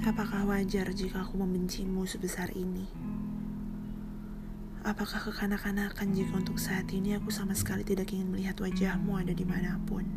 [0.00, 2.88] Apakah wajar jika aku membencimu sebesar ini?
[4.80, 9.44] Apakah kekanak-kanakan jika untuk saat ini aku sama sekali tidak ingin melihat wajahmu ada di
[9.44, 10.08] mana pun?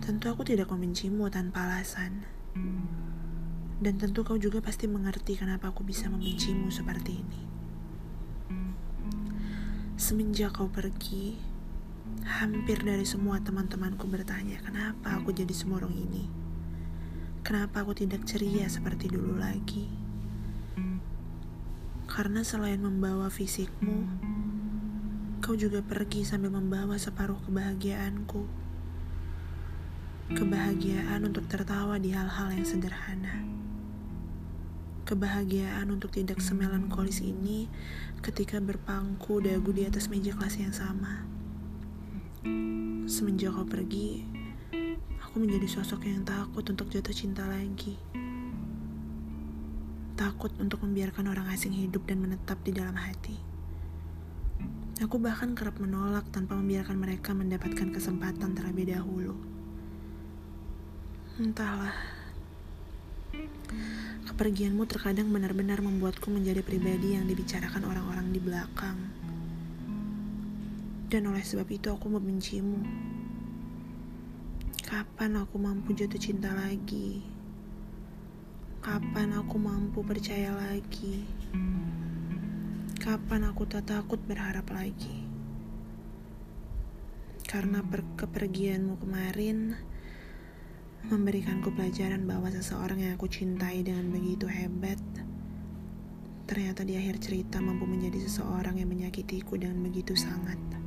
[0.00, 2.24] Tentu aku tidak membencimu tanpa alasan.
[3.76, 7.40] Dan tentu kau juga pasti mengerti kenapa aku bisa membencimu seperti ini.
[10.00, 11.36] Semenjak kau pergi,
[12.24, 16.45] hampir dari semua teman-temanku bertanya kenapa aku jadi semurung ini.
[17.46, 19.86] Kenapa aku tidak ceria seperti dulu lagi?
[22.10, 24.02] Karena selain membawa fisikmu,
[25.38, 28.50] kau juga pergi sambil membawa separuh kebahagiaanku.
[30.34, 33.46] Kebahagiaan untuk tertawa di hal-hal yang sederhana.
[35.06, 37.70] Kebahagiaan untuk tidak semelankolis ini
[38.26, 41.22] ketika berpangku dagu di atas meja kelas yang sama.
[43.06, 44.35] Semenjak kau pergi,
[45.36, 47.92] aku menjadi sosok yang takut untuk jatuh cinta lagi.
[50.16, 53.36] Takut untuk membiarkan orang asing hidup dan menetap di dalam hati.
[55.04, 59.36] Aku bahkan kerap menolak tanpa membiarkan mereka mendapatkan kesempatan terlebih dahulu.
[61.36, 61.92] Entahlah.
[64.32, 68.96] Kepergianmu terkadang benar-benar membuatku menjadi pribadi yang dibicarakan orang-orang di belakang.
[71.12, 72.80] Dan oleh sebab itu aku membencimu.
[74.86, 77.18] Kapan aku mampu jatuh cinta lagi?
[78.78, 81.26] Kapan aku mampu percaya lagi?
[83.02, 85.26] Kapan aku tak takut berharap lagi?
[87.50, 89.74] Karena per kepergianmu kemarin
[91.10, 95.02] memberikanku pelajaran bahwa seseorang yang aku cintai dengan begitu hebat
[96.46, 100.85] ternyata di akhir cerita mampu menjadi seseorang yang menyakitiku dengan begitu sangat.